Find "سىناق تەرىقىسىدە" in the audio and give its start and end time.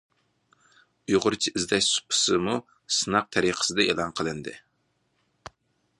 2.97-3.89